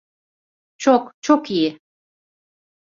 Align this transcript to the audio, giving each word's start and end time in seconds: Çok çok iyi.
Çok 0.77 1.11
çok 1.21 1.51
iyi. 1.51 1.79